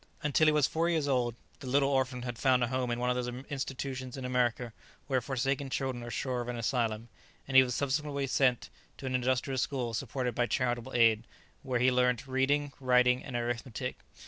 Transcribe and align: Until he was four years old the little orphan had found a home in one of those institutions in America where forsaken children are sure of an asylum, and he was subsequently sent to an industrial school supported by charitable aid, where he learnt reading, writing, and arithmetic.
Until 0.23 0.47
he 0.47 0.51
was 0.51 0.65
four 0.65 0.89
years 0.89 1.07
old 1.07 1.35
the 1.59 1.67
little 1.67 1.89
orphan 1.91 2.23
had 2.23 2.39
found 2.39 2.63
a 2.63 2.69
home 2.69 2.89
in 2.89 2.99
one 2.99 3.11
of 3.11 3.15
those 3.15 3.27
institutions 3.51 4.17
in 4.17 4.25
America 4.25 4.73
where 5.05 5.21
forsaken 5.21 5.69
children 5.69 6.01
are 6.03 6.09
sure 6.09 6.41
of 6.41 6.47
an 6.47 6.57
asylum, 6.57 7.07
and 7.47 7.55
he 7.55 7.61
was 7.61 7.75
subsequently 7.75 8.25
sent 8.25 8.71
to 8.97 9.05
an 9.05 9.13
industrial 9.13 9.59
school 9.59 9.93
supported 9.93 10.33
by 10.33 10.47
charitable 10.47 10.93
aid, 10.95 11.27
where 11.61 11.79
he 11.79 11.91
learnt 11.91 12.25
reading, 12.27 12.73
writing, 12.79 13.23
and 13.23 13.35
arithmetic. 13.35 13.97